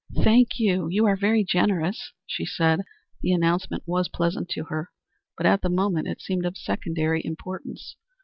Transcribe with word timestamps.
"Thank 0.23 0.57
you. 0.57 0.87
You 0.89 1.05
are 1.05 1.15
very 1.15 1.43
generous," 1.43 2.11
she 2.25 2.43
said. 2.43 2.79
The 3.21 3.33
announcement 3.33 3.83
was 3.85 4.09
pleasant 4.09 4.49
to 4.49 4.63
her, 4.63 4.89
but 5.37 5.45
at 5.45 5.61
the 5.61 5.69
moment 5.69 6.07
it 6.07 6.21
seemed 6.21 6.47
of 6.47 6.57
secondary 6.57 7.23
importance. 7.23 7.95